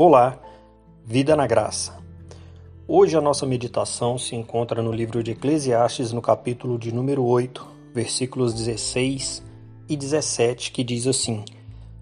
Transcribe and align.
Olá, 0.00 0.38
vida 1.04 1.34
na 1.34 1.44
graça. 1.44 1.98
Hoje 2.86 3.16
a 3.16 3.20
nossa 3.20 3.44
meditação 3.44 4.16
se 4.16 4.36
encontra 4.36 4.80
no 4.80 4.92
livro 4.92 5.24
de 5.24 5.32
Eclesiastes, 5.32 6.12
no 6.12 6.22
capítulo 6.22 6.78
de 6.78 6.94
número 6.94 7.24
8, 7.24 7.66
versículos 7.92 8.54
16 8.54 9.42
e 9.88 9.96
17, 9.96 10.70
que 10.70 10.84
diz 10.84 11.08
assim: 11.08 11.44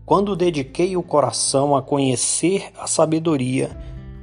Quando 0.04 0.36
dediquei 0.36 0.94
o 0.94 1.02
coração 1.02 1.74
a 1.74 1.80
conhecer 1.80 2.70
a 2.78 2.86
sabedoria 2.86 3.74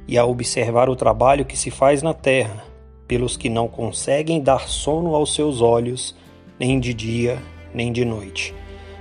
e 0.06 0.16
a 0.16 0.24
observar 0.24 0.88
o 0.88 0.94
trabalho 0.94 1.44
que 1.44 1.56
se 1.56 1.72
faz 1.72 2.00
na 2.00 2.14
terra, 2.14 2.64
pelos 3.08 3.36
que 3.36 3.48
não 3.48 3.66
conseguem 3.66 4.40
dar 4.40 4.68
sono 4.68 5.16
aos 5.16 5.34
seus 5.34 5.60
olhos, 5.60 6.14
nem 6.60 6.78
de 6.78 6.94
dia, 6.94 7.42
nem 7.74 7.92
de 7.92 8.04
noite. 8.04 8.54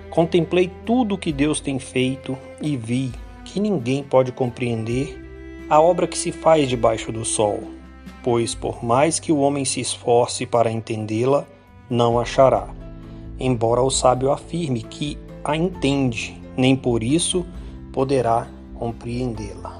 Contemplei 0.10 0.71
tudo 0.83 1.14
o 1.14 1.18
que 1.19 1.32
Deus 1.32 1.60
tem 1.60 1.78
feito 1.78 2.36
e 2.60 2.75
vi 2.75 3.11
que 3.54 3.60
ninguém 3.60 4.04
pode 4.04 4.32
compreender 4.32 5.24
a 5.70 5.80
obra 5.80 6.07
que 6.07 6.18
se 6.18 6.32
faz 6.32 6.68
debaixo 6.68 7.12
do 7.12 7.24
sol, 7.24 7.60
pois 8.24 8.56
por 8.56 8.84
mais 8.84 9.20
que 9.20 9.32
o 9.32 9.38
homem 9.38 9.64
se 9.64 9.79
esforce 9.79 10.43
para 10.43 10.71
entendê-la, 10.71 11.46
não 11.88 12.20
achará. 12.20 12.68
Embora 13.39 13.79
o 13.84 13.92
sábio 13.92 14.32
afirme 14.32 14.82
que 14.82 15.20
a 15.43 15.56
entende, 15.56 16.36
nem 16.57 16.76
por 16.76 17.04
isso 17.04 17.46
poderá 17.92 18.48
compreendê-la. 18.74 19.78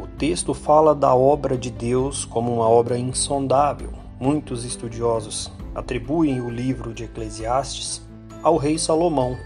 O 0.00 0.06
texto 0.06 0.54
fala 0.54 0.94
da 0.94 1.14
obra 1.14 1.58
de 1.58 1.70
Deus 1.70 2.24
como 2.24 2.54
uma 2.54 2.68
obra 2.70 2.96
insondável. 2.96 3.90
Muitos 4.18 4.64
estudiosos 4.64 5.52
atribuem 5.74 6.40
o 6.40 6.48
livro 6.48 6.94
de 6.94 7.04
Eclesiastes 7.04 8.00
ao 8.42 8.56
rei 8.56 8.78
Salomão, 8.78 9.36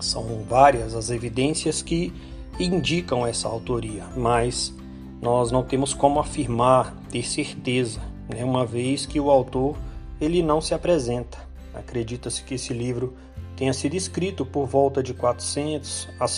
são 0.00 0.42
várias 0.48 0.94
as 0.94 1.10
evidências 1.10 1.82
que 1.82 2.12
indicam 2.58 3.26
essa 3.26 3.48
autoria, 3.48 4.04
mas 4.16 4.74
nós 5.20 5.50
não 5.50 5.62
temos 5.62 5.94
como 5.94 6.20
afirmar, 6.20 6.94
ter 7.10 7.24
certeza, 7.26 8.00
né? 8.28 8.44
uma 8.44 8.64
vez 8.64 9.06
que 9.06 9.18
o 9.18 9.30
autor 9.30 9.76
ele 10.20 10.42
não 10.42 10.60
se 10.60 10.74
apresenta. 10.74 11.38
Acredita-se 11.74 12.42
que 12.42 12.54
esse 12.54 12.72
livro 12.72 13.14
tenha 13.56 13.72
sido 13.72 13.94
escrito 13.94 14.44
por 14.44 14.66
volta 14.66 15.02
de 15.02 15.14
400 15.14 16.08
a 16.20 16.28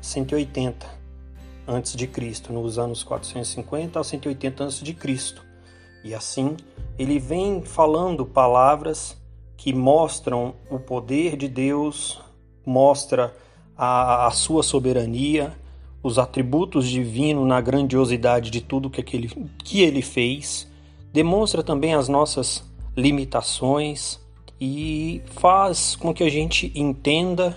180 0.00 0.86
antes 1.68 1.94
de 1.94 2.06
Cristo, 2.06 2.52
nos 2.52 2.78
anos 2.78 3.02
450 3.02 3.98
a 3.98 4.04
180 4.04 4.64
antes 4.64 4.80
de 4.80 4.94
Cristo. 4.94 5.44
E 6.04 6.14
assim, 6.14 6.56
ele 6.98 7.18
vem 7.18 7.62
falando 7.62 8.24
palavras 8.24 9.16
que 9.56 9.72
mostram 9.72 10.54
o 10.70 10.78
poder 10.78 11.36
de 11.36 11.48
Deus, 11.48 12.20
mostra 12.66 13.32
a, 13.78 14.26
a 14.26 14.30
sua 14.32 14.62
soberania, 14.62 15.56
os 16.02 16.18
atributos 16.18 16.88
divinos 16.88 17.46
na 17.46 17.60
grandiosidade 17.60 18.50
de 18.50 18.60
tudo 18.60 18.90
que, 18.90 19.00
aquele, 19.00 19.28
que 19.64 19.80
ele 19.80 20.02
fez, 20.02 20.70
demonstra 21.12 21.62
também 21.62 21.94
as 21.94 22.08
nossas 22.08 22.64
limitações 22.96 24.20
e 24.60 25.22
faz 25.26 25.94
com 25.96 26.12
que 26.12 26.24
a 26.24 26.30
gente 26.30 26.72
entenda 26.74 27.56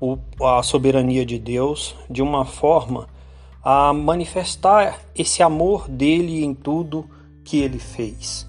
o, 0.00 0.18
a 0.42 0.62
soberania 0.62 1.24
de 1.24 1.38
Deus 1.38 1.94
de 2.08 2.22
uma 2.22 2.44
forma 2.44 3.08
a 3.62 3.92
manifestar 3.92 5.00
esse 5.14 5.42
amor 5.42 5.88
dele 5.88 6.44
em 6.44 6.54
tudo 6.54 7.08
que 7.44 7.58
ele 7.58 7.78
fez. 7.78 8.48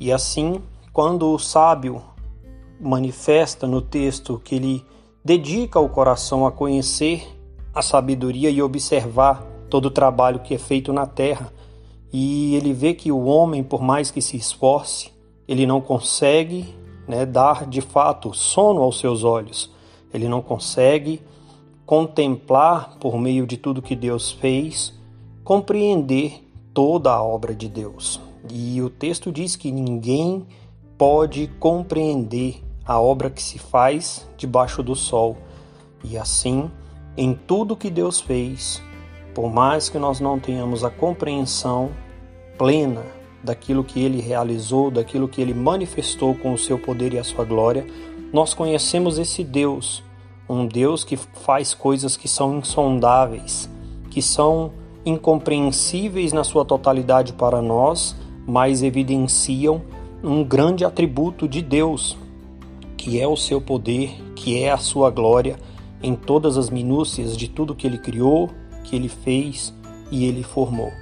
E 0.00 0.12
assim, 0.12 0.60
quando 0.92 1.32
o 1.32 1.38
sábio 1.38 2.02
manifesta 2.80 3.66
no 3.66 3.80
texto 3.80 4.40
que 4.44 4.54
ele 4.56 4.84
dedica 5.24 5.78
o 5.78 5.88
coração 5.88 6.46
a 6.46 6.52
conhecer 6.52 7.26
a 7.74 7.82
sabedoria 7.82 8.50
e 8.50 8.62
observar 8.62 9.42
todo 9.68 9.86
o 9.86 9.90
trabalho 9.90 10.40
que 10.40 10.54
é 10.54 10.58
feito 10.58 10.92
na 10.92 11.06
terra. 11.06 11.52
E 12.12 12.54
ele 12.56 12.72
vê 12.72 12.94
que 12.94 13.12
o 13.12 13.24
homem, 13.24 13.62
por 13.62 13.82
mais 13.82 14.10
que 14.10 14.22
se 14.22 14.36
esforce, 14.36 15.12
ele 15.46 15.66
não 15.66 15.80
consegue 15.80 16.74
né, 17.06 17.24
dar 17.26 17.66
de 17.66 17.80
fato 17.80 18.34
sono 18.34 18.82
aos 18.82 18.98
seus 18.98 19.24
olhos. 19.24 19.70
Ele 20.12 20.28
não 20.28 20.40
consegue 20.40 21.22
contemplar, 21.84 22.96
por 22.98 23.18
meio 23.18 23.46
de 23.46 23.56
tudo 23.56 23.80
que 23.80 23.96
Deus 23.96 24.30
fez, 24.30 24.92
compreender 25.42 26.46
toda 26.74 27.12
a 27.12 27.22
obra 27.22 27.54
de 27.54 27.68
Deus. 27.68 28.20
E 28.50 28.80
o 28.82 28.90
texto 28.90 29.32
diz 29.32 29.56
que 29.56 29.70
ninguém 29.70 30.46
pode 30.98 31.46
compreender 31.58 32.62
a 32.88 32.98
obra 32.98 33.28
que 33.28 33.42
se 33.42 33.58
faz 33.58 34.26
debaixo 34.38 34.82
do 34.82 34.96
sol. 34.96 35.36
E 36.02 36.16
assim, 36.16 36.70
em 37.18 37.34
tudo 37.34 37.76
que 37.76 37.90
Deus 37.90 38.18
fez, 38.18 38.82
por 39.34 39.52
mais 39.52 39.90
que 39.90 39.98
nós 39.98 40.20
não 40.20 40.40
tenhamos 40.40 40.82
a 40.82 40.90
compreensão 40.90 41.90
plena 42.56 43.02
daquilo 43.44 43.84
que 43.84 44.02
ele 44.02 44.22
realizou, 44.22 44.90
daquilo 44.90 45.28
que 45.28 45.40
ele 45.40 45.52
manifestou 45.52 46.34
com 46.34 46.54
o 46.54 46.58
seu 46.58 46.78
poder 46.78 47.12
e 47.12 47.18
a 47.18 47.24
sua 47.24 47.44
glória, 47.44 47.86
nós 48.32 48.54
conhecemos 48.54 49.18
esse 49.18 49.44
Deus, 49.44 50.02
um 50.48 50.66
Deus 50.66 51.04
que 51.04 51.16
faz 51.16 51.74
coisas 51.74 52.16
que 52.16 52.26
são 52.26 52.56
insondáveis, 52.56 53.68
que 54.10 54.22
são 54.22 54.72
incompreensíveis 55.04 56.32
na 56.32 56.42
sua 56.42 56.64
totalidade 56.64 57.34
para 57.34 57.60
nós, 57.60 58.16
mas 58.46 58.82
evidenciam 58.82 59.82
um 60.22 60.42
grande 60.42 60.84
atributo 60.84 61.46
de 61.46 61.62
Deus, 61.62 62.16
que 62.98 63.18
é 63.18 63.26
o 63.26 63.36
seu 63.36 63.60
poder, 63.60 64.10
que 64.34 64.60
é 64.62 64.70
a 64.70 64.76
sua 64.76 65.08
glória 65.08 65.56
em 66.02 66.14
todas 66.14 66.58
as 66.58 66.68
minúcias 66.68 67.36
de 67.36 67.48
tudo 67.48 67.74
que 67.74 67.86
ele 67.86 67.96
criou, 67.96 68.50
que 68.84 68.96
ele 68.96 69.08
fez 69.08 69.72
e 70.10 70.26
ele 70.26 70.42
formou. 70.42 70.92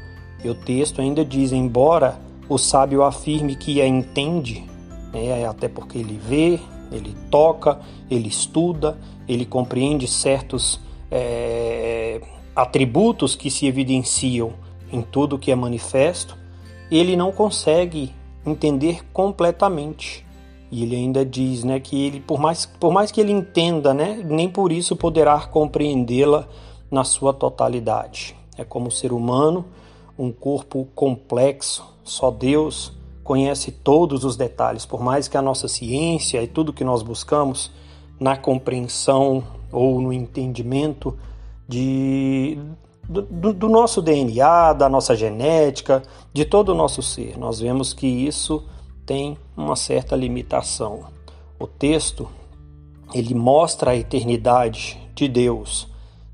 E 0.44 0.48
o 0.48 0.54
texto 0.54 1.00
ainda 1.00 1.24
diz: 1.24 1.50
embora 1.52 2.20
o 2.48 2.58
sábio 2.58 3.02
afirme 3.02 3.56
que 3.56 3.80
a 3.80 3.88
entende, 3.88 4.64
né, 5.12 5.46
até 5.46 5.68
porque 5.68 5.98
ele 5.98 6.20
vê, 6.22 6.60
ele 6.92 7.16
toca, 7.30 7.80
ele 8.10 8.28
estuda, 8.28 8.98
ele 9.26 9.46
compreende 9.46 10.06
certos 10.06 10.78
é, 11.10 12.20
atributos 12.54 13.34
que 13.34 13.50
se 13.50 13.66
evidenciam 13.66 14.52
em 14.92 15.00
tudo 15.00 15.38
que 15.38 15.50
é 15.50 15.54
manifesto, 15.54 16.36
ele 16.90 17.16
não 17.16 17.32
consegue 17.32 18.12
entender 18.44 19.00
completamente 19.12 20.25
e 20.70 20.82
ele 20.82 20.96
ainda 20.96 21.24
diz, 21.24 21.64
né, 21.64 21.78
que 21.78 22.06
ele 22.06 22.20
por 22.20 22.38
mais 22.38 22.66
por 22.66 22.92
mais 22.92 23.10
que 23.10 23.20
ele 23.20 23.32
entenda, 23.32 23.94
né, 23.94 24.22
nem 24.24 24.48
por 24.48 24.72
isso 24.72 24.96
poderá 24.96 25.38
compreendê-la 25.40 26.48
na 26.90 27.04
sua 27.04 27.32
totalidade. 27.32 28.36
É 28.56 28.64
como 28.64 28.90
ser 28.90 29.12
humano, 29.12 29.64
um 30.18 30.32
corpo 30.32 30.88
complexo, 30.94 31.84
só 32.02 32.30
Deus 32.30 32.92
conhece 33.22 33.72
todos 33.72 34.24
os 34.24 34.36
detalhes, 34.36 34.86
por 34.86 35.02
mais 35.02 35.26
que 35.26 35.36
a 35.36 35.42
nossa 35.42 35.66
ciência 35.66 36.42
e 36.42 36.46
tudo 36.46 36.72
que 36.72 36.84
nós 36.84 37.02
buscamos 37.02 37.72
na 38.18 38.36
compreensão 38.36 39.42
ou 39.72 40.00
no 40.00 40.12
entendimento 40.12 41.18
de 41.68 42.58
do, 43.08 43.52
do, 43.52 43.68
nosso 43.68 44.02
DNA, 44.02 44.72
da 44.72 44.88
nossa 44.88 45.14
genética, 45.14 46.02
de 46.32 46.44
todo 46.44 46.70
o 46.70 46.74
nosso 46.74 47.02
ser. 47.02 47.38
Nós 47.38 47.60
vemos 47.60 47.92
que 47.92 48.06
isso 48.06 48.64
tem 49.06 49.38
uma 49.56 49.76
certa 49.76 50.16
limitação. 50.16 51.04
O 51.58 51.66
texto 51.66 52.28
ele 53.14 53.34
mostra 53.34 53.92
a 53.92 53.96
eternidade 53.96 55.00
de 55.14 55.28
Deus, 55.28 55.88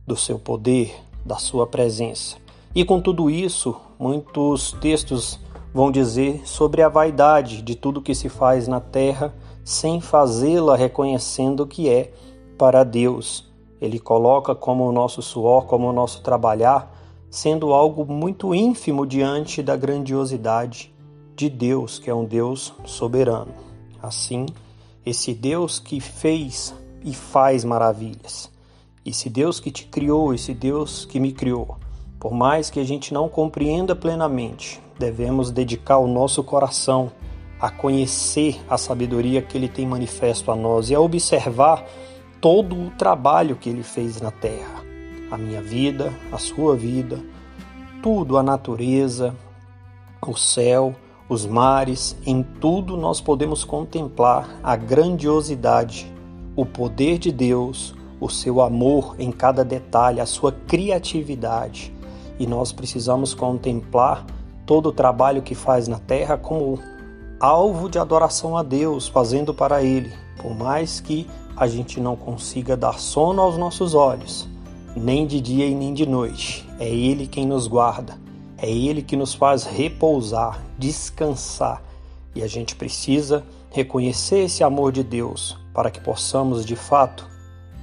do 0.06 0.16
seu 0.16 0.38
poder, 0.38 0.94
da 1.24 1.36
sua 1.36 1.66
presença. 1.66 2.38
E 2.74 2.84
com 2.84 3.00
tudo 3.00 3.28
isso, 3.28 3.76
muitos 3.98 4.72
textos 4.80 5.38
vão 5.72 5.92
dizer 5.92 6.42
sobre 6.46 6.82
a 6.82 6.88
vaidade 6.88 7.60
de 7.60 7.74
tudo 7.74 8.02
que 8.02 8.14
se 8.14 8.28
faz 8.28 8.66
na 8.66 8.80
terra 8.80 9.34
sem 9.62 10.00
fazê-la 10.00 10.74
reconhecendo 10.74 11.66
que 11.66 11.88
é 11.88 12.12
para 12.58 12.82
Deus. 12.82 13.48
Ele 13.80 13.98
coloca 13.98 14.54
como 14.54 14.88
o 14.88 14.92
nosso 14.92 15.20
suor, 15.22 15.66
como 15.66 15.88
o 15.88 15.92
nosso 15.92 16.22
trabalhar, 16.22 16.90
sendo 17.30 17.72
algo 17.72 18.04
muito 18.10 18.54
ínfimo 18.54 19.06
diante 19.06 19.62
da 19.62 19.76
grandiosidade 19.76 20.91
de 21.34 21.48
Deus, 21.48 21.98
que 21.98 22.10
é 22.10 22.14
um 22.14 22.24
Deus 22.24 22.72
soberano. 22.84 23.54
Assim, 24.02 24.46
esse 25.04 25.34
Deus 25.34 25.78
que 25.78 26.00
fez 26.00 26.74
e 27.04 27.14
faz 27.14 27.64
maravilhas, 27.64 28.50
esse 29.04 29.28
Deus 29.28 29.58
que 29.58 29.70
te 29.70 29.86
criou, 29.86 30.32
esse 30.32 30.54
Deus 30.54 31.04
que 31.04 31.18
me 31.18 31.32
criou, 31.32 31.76
por 32.20 32.32
mais 32.32 32.70
que 32.70 32.78
a 32.78 32.84
gente 32.84 33.12
não 33.12 33.28
compreenda 33.28 33.96
plenamente, 33.96 34.80
devemos 34.98 35.50
dedicar 35.50 35.98
o 35.98 36.06
nosso 36.06 36.44
coração 36.44 37.10
a 37.60 37.70
conhecer 37.70 38.60
a 38.68 38.76
sabedoria 38.76 39.42
que 39.42 39.56
ele 39.56 39.68
tem 39.68 39.86
manifesto 39.86 40.50
a 40.50 40.56
nós 40.56 40.90
e 40.90 40.94
a 40.94 41.00
observar 41.00 41.84
todo 42.40 42.76
o 42.76 42.90
trabalho 42.90 43.56
que 43.56 43.68
ele 43.68 43.84
fez 43.84 44.20
na 44.20 44.32
terra. 44.32 44.82
A 45.30 45.38
minha 45.38 45.62
vida, 45.62 46.12
a 46.32 46.38
sua 46.38 46.76
vida, 46.76 47.20
tudo, 48.02 48.36
a 48.36 48.42
natureza, 48.42 49.34
o 50.26 50.36
céu, 50.36 50.94
os 51.32 51.46
mares, 51.46 52.14
em 52.26 52.42
tudo 52.42 52.94
nós 52.94 53.20
podemos 53.20 53.64
contemplar 53.64 54.60
a 54.62 54.76
grandiosidade, 54.76 56.12
o 56.54 56.66
poder 56.66 57.18
de 57.18 57.32
Deus, 57.32 57.94
o 58.20 58.28
seu 58.28 58.60
amor 58.60 59.16
em 59.18 59.32
cada 59.32 59.64
detalhe, 59.64 60.20
a 60.20 60.26
sua 60.26 60.52
criatividade. 60.52 61.92
E 62.38 62.46
nós 62.46 62.70
precisamos 62.70 63.32
contemplar 63.32 64.26
todo 64.66 64.90
o 64.90 64.92
trabalho 64.92 65.40
que 65.40 65.54
faz 65.54 65.88
na 65.88 65.98
terra 65.98 66.36
como 66.36 66.78
alvo 67.40 67.88
de 67.88 67.98
adoração 67.98 68.56
a 68.56 68.62
Deus, 68.62 69.08
fazendo 69.08 69.54
para 69.54 69.82
Ele, 69.82 70.12
por 70.40 70.54
mais 70.54 71.00
que 71.00 71.26
a 71.56 71.66
gente 71.66 71.98
não 71.98 72.14
consiga 72.14 72.76
dar 72.76 72.98
sono 72.98 73.40
aos 73.40 73.56
nossos 73.56 73.94
olhos, 73.94 74.46
nem 74.94 75.26
de 75.26 75.40
dia 75.40 75.66
e 75.66 75.74
nem 75.74 75.94
de 75.94 76.04
noite. 76.04 76.68
É 76.78 76.88
Ele 76.88 77.26
quem 77.26 77.46
nos 77.46 77.66
guarda, 77.66 78.18
é 78.62 78.70
Ele 78.70 79.02
que 79.02 79.16
nos 79.16 79.34
faz 79.34 79.64
repousar, 79.64 80.64
descansar. 80.78 81.82
E 82.32 82.42
a 82.42 82.46
gente 82.46 82.76
precisa 82.76 83.44
reconhecer 83.70 84.44
esse 84.44 84.62
amor 84.62 84.92
de 84.92 85.02
Deus 85.02 85.58
para 85.74 85.90
que 85.90 86.00
possamos 86.00 86.64
de 86.64 86.76
fato 86.76 87.28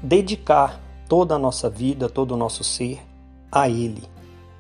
dedicar 0.02 0.82
toda 1.10 1.36
a 1.36 1.40
nossa 1.40 1.70
vida, 1.70 2.08
todo 2.08 2.32
o 2.32 2.38
nosso 2.38 2.64
ser 2.64 3.02
a 3.52 3.68
Ele, 3.68 4.04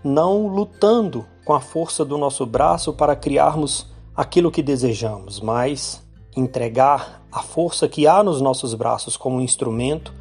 não 0.03 0.47
lutando 0.47 1.25
com 1.45 1.53
a 1.53 1.61
força 1.61 2.03
do 2.03 2.17
nosso 2.17 2.45
braço 2.45 2.91
para 2.91 3.15
criarmos 3.15 3.87
aquilo 4.13 4.51
que 4.51 4.61
desejamos, 4.61 5.39
mas 5.39 6.03
entregar 6.35 7.23
a 7.31 7.41
força 7.41 7.87
que 7.87 8.05
há 8.07 8.21
nos 8.21 8.41
nossos 8.41 8.73
braços 8.73 9.15
como 9.15 9.39
instrumento 9.39 10.13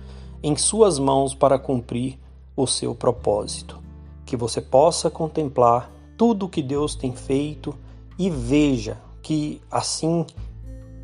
em 0.42 0.54
Suas 0.56 0.98
mãos 0.98 1.34
para 1.34 1.58
cumprir 1.58 2.18
o 2.54 2.66
seu 2.66 2.94
propósito. 2.94 3.87
Que 4.28 4.36
você 4.36 4.60
possa 4.60 5.08
contemplar 5.08 5.90
tudo 6.14 6.44
o 6.44 6.48
que 6.50 6.60
Deus 6.60 6.94
tem 6.94 7.14
feito 7.14 7.74
e 8.18 8.28
veja 8.28 8.98
que 9.22 9.58
assim 9.70 10.26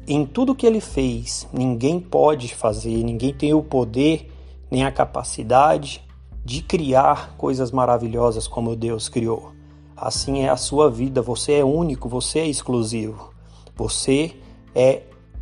em 0.06 0.26
tudo 0.26 0.54
que 0.54 0.66
ele 0.66 0.82
fez, 0.82 1.48
ninguém 1.50 1.98
pode 1.98 2.54
fazer, 2.54 3.02
ninguém 3.02 3.32
tem 3.32 3.54
o 3.54 3.62
poder 3.62 4.30
nem 4.70 4.84
a 4.84 4.92
capacidade 4.92 6.02
de 6.44 6.60
criar 6.60 7.34
coisas 7.38 7.70
maravilhosas 7.70 8.46
como 8.46 8.76
Deus 8.76 9.08
criou. 9.08 9.52
Assim 9.96 10.40
é 10.40 10.50
a 10.50 10.56
sua 10.58 10.90
vida, 10.90 11.22
você 11.22 11.54
é 11.54 11.64
único, 11.64 12.10
você 12.10 12.40
é 12.40 12.46
exclusivo. 12.46 13.32
Você 13.74 14.36
é 14.74 15.00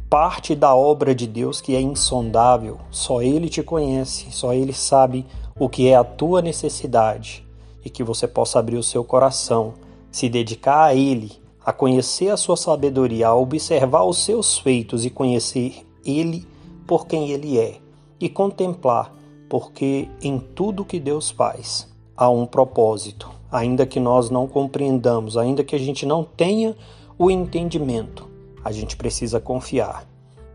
parte 0.08 0.55
da 0.55 0.73
obra 0.73 1.17
de 1.17 1.26
Deus 1.26 1.61
que 1.61 1.75
é 1.75 1.81
insondável. 1.81 2.78
Só 2.93 3.20
Ele 3.20 3.49
te 3.49 3.61
conhece, 3.61 4.31
só 4.31 4.55
Ele 4.55 4.73
sabe 4.73 5.26
o 5.58 5.69
que 5.69 5.88
é 5.88 5.96
a 5.96 6.05
tua 6.05 6.40
necessidade 6.40 7.44
e 7.84 7.90
que 7.90 8.02
você 8.02 8.26
possa 8.26 8.58
abrir 8.58 8.76
o 8.76 8.82
seu 8.82 9.05
coração, 9.05 9.75
se 10.11 10.29
dedicar 10.29 10.84
a 10.84 10.94
Ele 10.94 11.43
a 11.64 11.73
conhecer 11.73 12.29
a 12.29 12.37
sua 12.37 12.56
sabedoria, 12.56 13.29
a 13.29 13.34
observar 13.34 14.05
os 14.05 14.25
seus 14.25 14.58
feitos 14.58 15.05
e 15.05 15.11
conhecer 15.11 15.87
Ele 16.05 16.46
por 16.87 17.06
quem 17.06 17.31
Ele 17.31 17.58
é, 17.58 17.79
e 18.20 18.29
contemplar, 18.29 19.14
porque 19.49 20.08
em 20.20 20.38
tudo 20.38 20.84
que 20.84 20.99
Deus 20.99 21.31
faz 21.31 21.88
há 22.17 22.29
um 22.29 22.46
propósito, 22.46 23.31
ainda 23.50 23.87
que 23.87 24.00
nós 24.00 24.28
não 24.31 24.46
compreendamos, 24.46 25.37
ainda 25.37 25.62
que 25.62 25.76
a 25.76 25.78
gente 25.78 26.05
não 26.05 26.25
tenha 26.25 26.76
o 27.19 27.31
entendimento, 27.31 28.28
a 28.64 28.73
gente 28.73 28.96
precisa 28.96 29.40
confiar. 29.40 30.06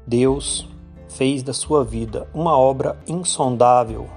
Deus 0.05 0.67
fez 1.07 1.41
da 1.41 1.53
sua 1.53 1.83
vida 1.83 2.27
uma 2.33 2.57
obra 2.57 2.99
insondável 3.07 4.07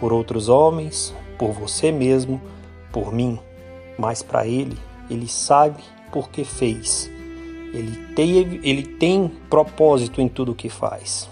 por 0.00 0.12
outros 0.12 0.48
homens, 0.48 1.14
por 1.38 1.52
você 1.52 1.92
mesmo, 1.92 2.40
por 2.92 3.12
mim, 3.12 3.38
mas 3.98 4.22
para 4.22 4.46
Ele, 4.46 4.76
Ele 5.10 5.28
sabe 5.28 5.82
porque 6.12 6.44
fez. 6.44 7.10
Ele, 7.72 8.14
teve, 8.14 8.60
ele 8.62 8.82
tem 8.82 9.28
propósito 9.50 10.20
em 10.20 10.28
tudo 10.28 10.54
que 10.54 10.68
faz. 10.68 11.28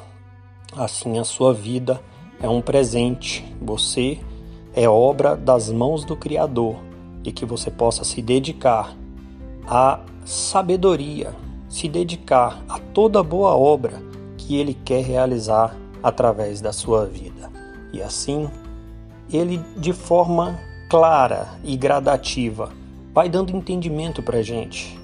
Assim, 0.76 1.18
a 1.18 1.24
sua 1.24 1.54
vida 1.54 2.00
é 2.40 2.48
um 2.48 2.60
presente. 2.60 3.44
Você 3.60 4.18
é 4.74 4.88
obra 4.88 5.34
das 5.34 5.70
mãos 5.70 6.04
do 6.04 6.14
Criador 6.14 6.76
e 7.24 7.32
que 7.32 7.46
você 7.46 7.70
possa 7.70 8.04
se 8.04 8.20
dedicar 8.20 8.94
à 9.66 10.00
sabedoria, 10.24 11.34
se 11.68 11.88
dedicar 11.88 12.62
a 12.68 12.78
toda 12.78 13.22
boa 13.22 13.56
obra 13.56 14.02
que 14.36 14.56
Ele 14.56 14.74
quer 14.74 15.02
realizar 15.02 15.74
através 16.02 16.60
da 16.60 16.72
sua 16.72 17.06
vida. 17.06 17.50
E 17.92 18.02
assim, 18.02 18.48
Ele, 19.32 19.58
de 19.76 19.94
forma 19.94 20.58
clara 20.88 21.48
e 21.64 21.76
gradativa, 21.76 22.70
vai 23.12 23.28
dando 23.28 23.56
entendimento 23.56 24.22
para 24.22 24.38
a 24.38 24.42
gente 24.42 24.98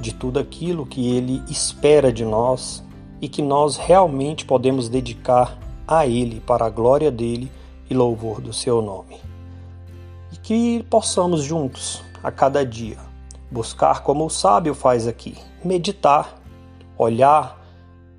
de 0.00 0.14
tudo 0.14 0.38
aquilo 0.38 0.86
que 0.86 1.14
Ele 1.14 1.42
espera 1.48 2.12
de 2.12 2.24
nós 2.24 2.82
e 3.20 3.28
que 3.28 3.42
nós 3.42 3.76
realmente 3.76 4.46
podemos 4.46 4.88
dedicar 4.88 5.58
a 5.86 6.06
Ele 6.06 6.40
para 6.40 6.64
a 6.64 6.70
glória 6.70 7.10
dele 7.10 7.52
e 7.90 7.94
louvor 7.94 8.40
do 8.40 8.52
seu 8.52 8.80
nome. 8.80 9.18
E 10.32 10.36
que 10.36 10.82
possamos 10.88 11.42
juntos, 11.42 12.02
a 12.22 12.30
cada 12.30 12.64
dia, 12.64 12.98
buscar 13.50 14.02
como 14.02 14.24
o 14.26 14.30
sábio 14.30 14.74
faz 14.74 15.06
aqui, 15.06 15.36
meditar, 15.64 16.40
olhar 16.96 17.58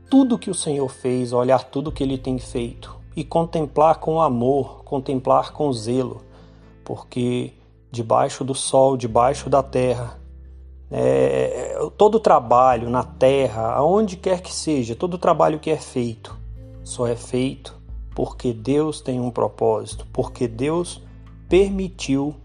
tudo 0.10 0.38
que 0.38 0.50
o 0.50 0.56
Senhor 0.56 0.90
fez, 0.90 1.32
olhar 1.34 1.64
tudo 1.64 1.92
que 1.92 2.04
ele 2.04 2.18
tem 2.18 2.38
feito 2.38 2.96
e 3.16 3.24
contemplar 3.24 3.96
com 4.00 4.22
amor, 4.22 4.84
contemplar 4.84 5.52
com 5.52 5.72
zelo, 5.72 6.22
porque 6.92 7.54
debaixo 7.90 8.44
do 8.44 8.54
sol, 8.54 8.98
debaixo 8.98 9.50
da 9.50 9.64
terra. 9.64 10.20
É, 10.92 11.74
todo 11.98 12.20
trabalho 12.20 12.90
na 12.90 13.02
terra, 13.02 13.72
aonde 13.76 14.18
quer 14.18 14.42
que 14.42 14.54
seja, 14.54 14.94
todo 14.94 15.18
trabalho 15.18 15.58
que 15.58 15.70
é 15.70 15.78
feito, 15.78 16.38
só 16.84 17.08
é 17.08 17.16
feito 17.16 17.80
porque 18.14 18.52
Deus 18.52 19.00
tem 19.00 19.22
um 19.22 19.32
propósito, 19.32 20.06
porque 20.12 20.50
Deus 20.50 21.02
permitiu 21.48 22.36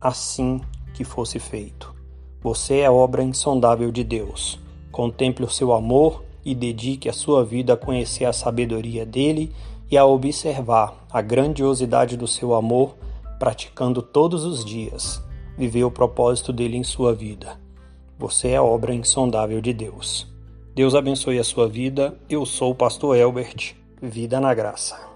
assim 0.00 0.62
que 0.94 1.04
fosse 1.04 1.38
feito. 1.38 1.94
Você 2.40 2.78
é 2.78 2.90
obra 2.90 3.22
insondável 3.22 3.92
de 3.92 4.02
Deus. 4.02 4.58
Contemple 4.90 5.44
o 5.44 5.50
seu 5.50 5.74
amor 5.74 6.24
e 6.42 6.54
dedique 6.54 7.06
a 7.06 7.12
sua 7.12 7.44
vida 7.44 7.74
a 7.74 7.76
conhecer 7.76 8.24
a 8.24 8.32
sabedoria 8.32 9.04
dele 9.04 9.54
e 9.90 9.98
a 9.98 10.06
observar 10.06 11.04
a 11.12 11.20
grandiosidade 11.20 12.16
do 12.16 12.26
seu 12.26 12.54
amor 12.54 12.94
praticando 13.40 14.02
todos 14.02 14.44
os 14.44 14.62
dias, 14.62 15.20
viver 15.56 15.82
o 15.82 15.90
propósito 15.90 16.52
dele 16.52 16.76
em 16.76 16.84
sua 16.84 17.14
vida. 17.14 17.58
Você 18.18 18.48
é 18.48 18.60
obra 18.60 18.94
insondável 18.94 19.62
de 19.62 19.72
Deus. 19.72 20.30
Deus 20.74 20.94
abençoe 20.94 21.38
a 21.38 21.44
sua 21.44 21.66
vida. 21.66 22.14
Eu 22.28 22.44
sou 22.44 22.72
o 22.72 22.74
pastor 22.74 23.16
Elbert. 23.16 23.74
Vida 24.00 24.38
na 24.38 24.52
graça. 24.52 25.09